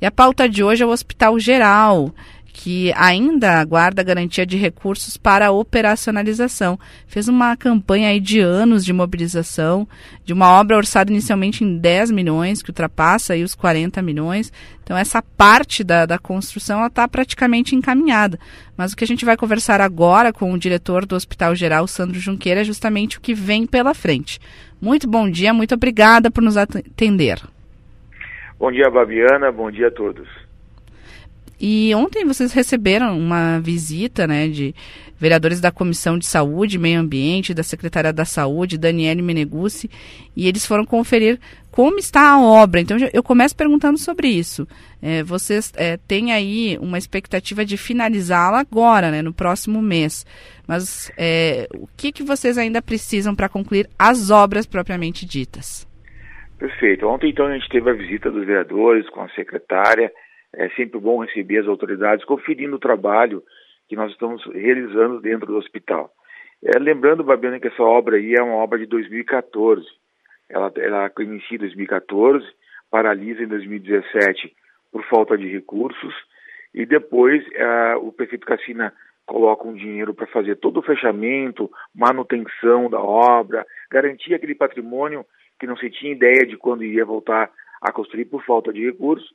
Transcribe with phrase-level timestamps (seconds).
[0.00, 2.14] E a pauta de hoje é o Hospital Geral,
[2.58, 6.78] que ainda aguarda garantia de recursos para a operacionalização.
[7.06, 9.86] Fez uma campanha aí de anos de mobilização,
[10.24, 14.50] de uma obra orçada inicialmente em 10 milhões, que ultrapassa aí os 40 milhões.
[14.82, 18.38] Então, essa parte da, da construção está praticamente encaminhada.
[18.74, 22.18] Mas o que a gente vai conversar agora com o diretor do Hospital Geral, Sandro
[22.18, 24.40] Junqueira, é justamente o que vem pela frente.
[24.80, 27.40] Muito bom dia, muito obrigada por nos atender.
[28.58, 30.26] Bom dia, Babiana, bom dia a todos.
[31.60, 34.74] E ontem vocês receberam uma visita né, de
[35.18, 39.90] vereadores da Comissão de Saúde e Meio Ambiente, da Secretaria da Saúde, Daniele Meneguzzi,
[40.34, 41.38] e eles foram conferir
[41.70, 42.80] como está a obra.
[42.80, 44.66] Então eu começo perguntando sobre isso.
[45.00, 50.26] É, vocês é, têm aí uma expectativa de finalizá-la agora, né, no próximo mês.
[50.66, 55.85] Mas é, o que, que vocês ainda precisam para concluir as obras propriamente ditas?
[56.58, 57.06] Perfeito.
[57.06, 60.12] Ontem, então, a gente teve a visita dos vereadores com a secretária
[60.54, 63.42] é sempre bom receber as autoridades conferindo o trabalho
[63.88, 66.10] que nós estamos realizando dentro do hospital.
[66.64, 69.84] É, lembrando, Babiana, que essa obra aí é uma obra de 2014.
[70.48, 72.44] Ela, ela inicia em 2014,
[72.90, 74.54] paralisa em 2017
[74.90, 76.14] por falta de recursos,
[76.72, 78.92] e depois é, o prefeito Cassina
[79.26, 85.26] coloca um dinheiro para fazer todo o fechamento, manutenção da obra, garantir aquele patrimônio
[85.58, 89.32] que não se tinha ideia de quando ia voltar a construir por falta de recursos,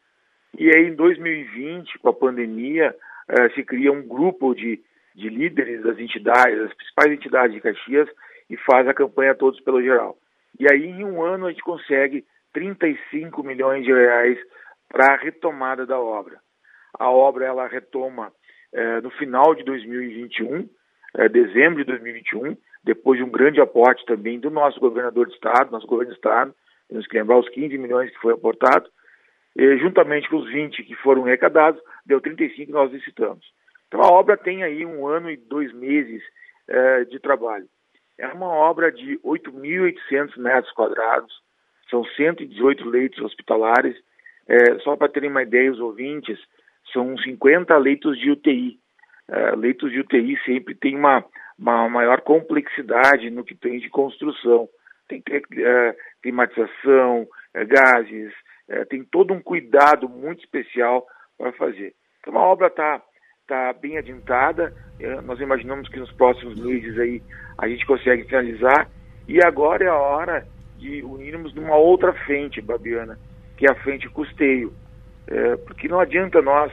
[0.57, 2.95] e aí, em 2020, com a pandemia,
[3.29, 4.81] uh, se cria um grupo de,
[5.15, 8.09] de líderes das entidades, das principais entidades de Caxias,
[8.49, 10.17] e faz a campanha Todos pelo Geral.
[10.59, 14.37] E aí, em um ano, a gente consegue 35 milhões de reais
[14.89, 16.37] para a retomada da obra.
[16.99, 20.69] A obra ela retoma uh, no final de 2021, uh,
[21.17, 25.71] eh, dezembro de 2021, depois de um grande aporte também do nosso governador de estado,
[25.71, 26.53] nosso governo de estado,
[26.89, 28.89] temos que lembrar os 15 milhões que foi aportado,
[29.55, 33.45] e, juntamente com os 20 que foram arrecadados, deu 35 que nós licitamos.
[33.87, 36.23] Então a obra tem aí um ano e dois meses
[36.67, 37.67] é, de trabalho.
[38.17, 41.33] É uma obra de 8.800 metros quadrados,
[41.89, 43.95] são 118 leitos hospitalares.
[44.47, 46.39] É, só para terem uma ideia, os ouvintes,
[46.91, 48.79] são 50 leitos de UTI.
[49.27, 51.23] É, leitos de UTI sempre tem uma,
[51.61, 54.67] uma maior complexidade no que tem de construção.
[55.07, 58.33] Tem que é, climatização, é, gases,
[58.67, 61.05] é, tem todo um cuidado muito especial
[61.37, 61.93] para fazer.
[62.19, 63.01] Então a obra está
[63.47, 67.21] tá bem adiantada, é, nós imaginamos que nos próximos meses aí
[67.57, 68.89] a gente consegue finalizar
[69.27, 70.47] e agora é a hora
[70.77, 73.19] de unirmos numa outra frente, Babiana,
[73.57, 74.73] que é a frente custeio,
[75.27, 76.71] é, porque não adianta nós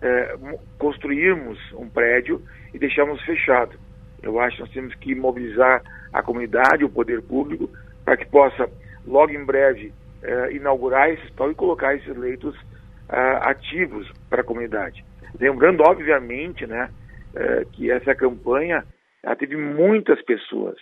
[0.00, 0.36] é,
[0.78, 2.40] construirmos um prédio
[2.72, 3.87] e deixarmos fechado.
[4.22, 7.70] Eu acho que nós temos que mobilizar a comunidade, o poder público,
[8.04, 8.68] para que possa,
[9.06, 9.92] logo em breve,
[10.22, 15.04] uh, inaugurar esse hospital e colocar esses leitos uh, ativos para a comunidade.
[15.38, 16.90] Lembrando, obviamente, né,
[17.34, 18.84] uh, que essa campanha
[19.22, 20.76] ela teve muitas pessoas,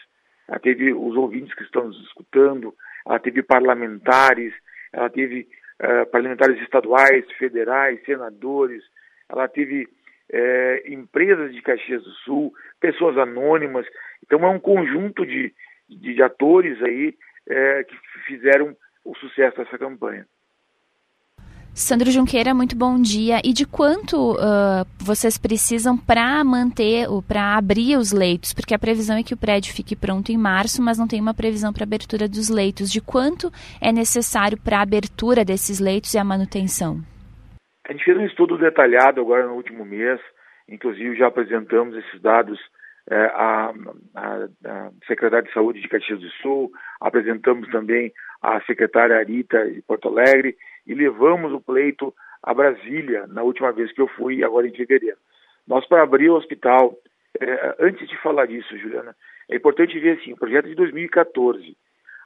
[0.49, 2.75] ela teve os ouvintes que estão nos escutando,
[3.07, 4.53] ela teve parlamentares,
[4.93, 5.49] ela teve
[6.11, 8.83] parlamentares estaduais, federais, senadores,
[9.29, 9.87] ela teve
[10.87, 13.87] empresas de Caxias do Sul, pessoas anônimas.
[14.25, 15.53] Então é um conjunto de,
[15.89, 17.15] de, de atores aí
[17.89, 20.27] que fizeram o sucesso dessa campanha.
[21.77, 23.39] Sandro Junqueira, muito bom dia.
[23.45, 28.55] E de quanto uh, vocês precisam para manter, para abrir os leitos?
[28.55, 31.35] Porque a previsão é que o prédio fique pronto em março, mas não tem uma
[31.35, 32.91] previsão para abertura dos leitos.
[32.91, 37.05] De quanto é necessário para a abertura desses leitos e a manutenção?
[37.89, 40.21] A gente fez um estudo detalhado agora no último mês,
[40.69, 42.59] inclusive já apresentamos esses dados
[43.09, 43.73] é, à,
[44.17, 50.09] à, Secretaria de Saúde de Caxias do Sul, apresentamos também à secretária Arita de Porto
[50.09, 54.75] Alegre e levamos o pleito a Brasília na última vez que eu fui, agora em
[54.75, 55.19] fevereiro.
[55.65, 56.93] Nós, para abrir o hospital,
[57.41, 59.15] é, antes de falar disso, Juliana,
[59.49, 61.77] é importante ver assim, o projeto de 2014.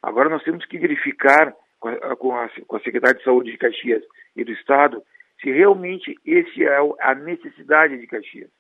[0.03, 3.59] Agora nós temos que verificar com a, com a, com a Secretaria de Saúde de
[3.59, 4.03] Caxias
[4.35, 5.03] e do Estado
[5.41, 8.51] se realmente esse é a necessidade de Caxias.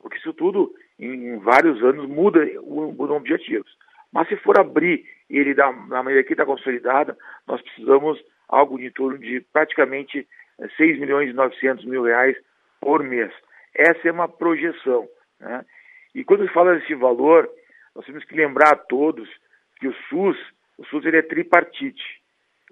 [0.00, 3.70] Porque isso tudo, em, vários anos, muda, mudam objetivos.
[4.12, 7.16] Mas se for abrir ele da, da maneira que está consolidada,
[7.46, 8.18] nós precisamos
[8.48, 10.26] algo em torno de praticamente
[10.76, 12.36] 6 eh, milhões e 900 mil reais
[12.80, 13.32] por mês.
[13.74, 15.08] Essa é uma projeção.
[15.38, 15.64] Né?
[16.14, 17.48] E quando se fala desse valor,
[17.94, 19.28] nós temos que lembrar a todos
[19.78, 20.36] que o SUS,
[20.78, 22.02] o SUS ele é tripartite.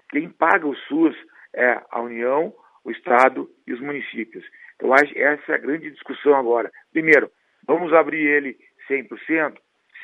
[0.09, 1.15] Quem paga o SUS
[1.53, 2.53] é a União,
[2.83, 4.45] o Estado e os municípios.
[4.75, 6.71] Então, essa é a grande discussão agora.
[6.91, 7.29] Primeiro,
[7.67, 8.57] vamos abrir ele
[8.89, 9.57] 100%?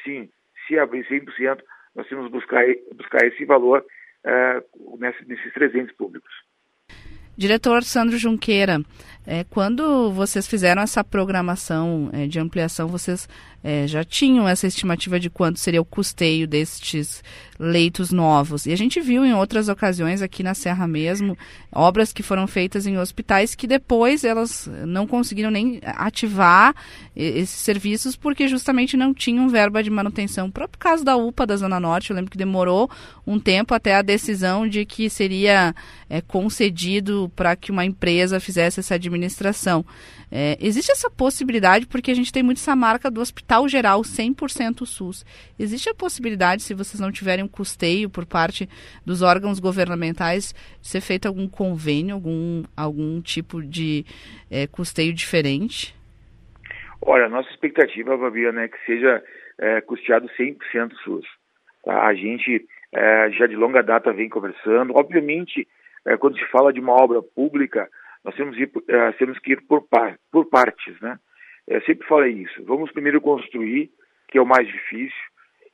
[0.03, 0.29] Sim.
[0.67, 1.61] Se abrir 100%,
[1.95, 2.63] nós temos que buscar,
[2.95, 3.85] buscar esse valor
[4.25, 6.31] uh, nesses 300 públicos.
[7.37, 8.79] Diretor Sandro Junqueira,
[9.27, 13.27] é, quando vocês fizeram essa programação é, de ampliação, vocês
[13.63, 17.23] é, já tinham essa estimativa de quanto seria o custeio destes
[17.57, 18.67] leitos novos.
[18.67, 21.35] E a gente viu em outras ocasiões aqui na Serra mesmo,
[21.71, 26.75] obras que foram feitas em hospitais que depois elas não conseguiram nem ativar
[27.15, 30.47] esses serviços porque justamente não tinham verba de manutenção.
[30.47, 32.87] O próprio caso da UPA da Zona Norte, eu lembro que demorou
[33.25, 35.73] um tempo até a decisão de que seria
[36.07, 39.14] é, concedido para que uma empresa fizesse essa administração.
[40.31, 44.85] É, existe essa possibilidade porque a gente tem muito essa marca do hospital geral 100%
[44.85, 45.25] SUS.
[45.57, 48.67] Existe a possibilidade, se vocês não tiverem um custeio por parte
[49.05, 54.05] dos órgãos governamentais, de ser feito algum convênio, algum, algum tipo de
[54.49, 55.95] é, custeio diferente?
[57.01, 59.23] Olha, nossa expectativa, Fabiana, é que seja
[59.59, 60.57] é, custeado 100%
[61.03, 61.25] SUS.
[61.83, 62.07] Tá?
[62.07, 64.93] A gente é, já de longa data vem conversando.
[64.95, 65.67] Obviamente,
[66.05, 67.89] é, quando se fala de uma obra pública,
[68.25, 71.19] nós temos, ir, é, temos que ir por, par, por partes, né?
[71.67, 72.65] Eu sempre falei isso.
[72.65, 73.91] Vamos primeiro construir,
[74.27, 75.15] que é o mais difícil,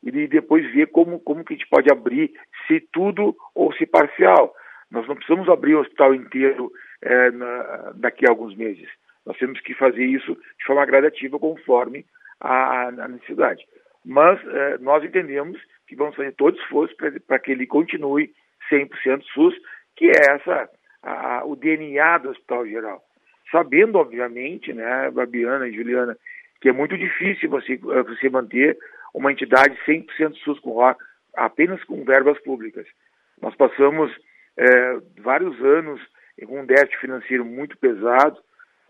[0.03, 2.33] e depois ver como, como que a gente pode abrir,
[2.67, 4.53] se tudo ou se parcial.
[4.89, 6.69] Nós não precisamos abrir o hospital inteiro
[7.01, 8.89] é, na, daqui a alguns meses.
[9.25, 12.05] Nós temos que fazer isso de forma gradativa, conforme
[12.41, 13.65] a, a necessidade.
[14.05, 15.57] Mas é, nós entendemos
[15.87, 16.93] que vamos fazer todo esforço
[17.27, 18.33] para que ele continue
[18.69, 19.55] 100% SUS,
[19.95, 20.69] que é essa
[21.03, 23.03] a, o DNA do Hospital Geral.
[23.51, 26.17] Sabendo, obviamente, né, Babiana e Juliana,
[26.61, 28.77] que é muito difícil você, eh, você manter
[29.13, 30.79] uma entidade 100% SUS com
[31.35, 32.85] apenas com verbas públicas.
[33.41, 34.11] Nós passamos
[34.57, 35.99] é, vários anos
[36.47, 38.37] com um déficit financeiro muito pesado.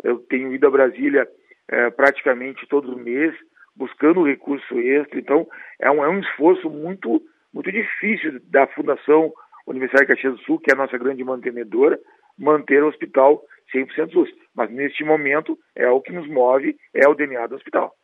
[0.03, 1.27] Eu tenho ido a Brasília
[1.67, 3.33] é, praticamente todo mês
[3.75, 5.19] buscando recurso extra.
[5.19, 5.47] Então,
[5.79, 7.21] é um, é um esforço muito,
[7.53, 9.33] muito difícil da Fundação
[9.71, 11.99] Universidade de Caxias do Sul, que é a nossa grande mantenedora,
[12.37, 13.41] manter o hospital
[13.73, 14.29] 100% SUS.
[14.55, 17.95] Mas neste momento é o que nos move, é o DNA do hospital.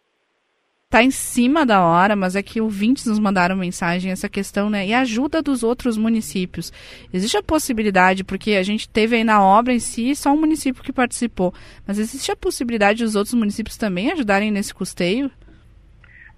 [0.86, 4.88] Está em cima da hora, mas é que ouvintes nos mandaram mensagem essa questão, né?
[4.88, 6.72] E ajuda dos outros municípios.
[7.14, 10.81] Existe a possibilidade, porque a gente teve aí na obra em si só um município
[10.81, 11.54] que participou,
[11.86, 15.30] mas existe a possibilidade dos outros municípios também ajudarem nesse custeio?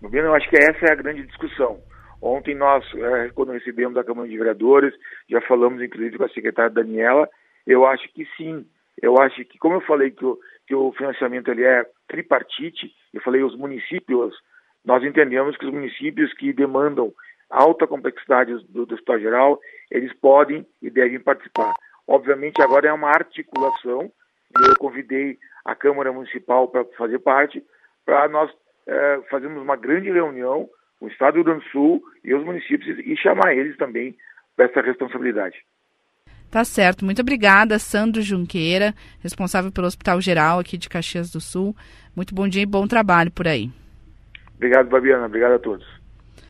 [0.02, 1.80] Eu acho que essa é a grande discussão.
[2.22, 4.94] Ontem nós, é, quando recebemos a Câmara de Vereadores,
[5.30, 7.30] já falamos inclusive com a secretária Daniela,
[7.66, 8.66] eu acho que sim.
[9.02, 10.38] Eu acho que, como eu falei que o,
[10.68, 14.36] que o financiamento ele é tripartite, eu falei os municípios,
[14.84, 17.14] nós entendemos que os municípios que demandam
[17.50, 21.74] alta complexidade do, do Geral, eles podem e devem participar.
[22.08, 24.12] Obviamente agora é uma articulação,
[24.66, 27.64] eu convidei a Câmara Municipal para fazer parte,
[28.06, 28.52] para nós
[28.88, 30.70] é, fazermos uma grande reunião
[31.00, 34.16] o Estado do Rio Grande do Sul e os municípios e chamar eles também
[34.56, 35.58] para essa responsabilidade.
[36.52, 37.06] Tá certo.
[37.06, 41.76] Muito obrigada, Sandro Junqueira, responsável pelo Hospital Geral aqui de Caxias do Sul.
[42.16, 43.70] Muito bom dia e bom trabalho por aí.
[44.56, 45.28] Obrigado, Babiana.
[45.28, 45.99] Obrigado a todos.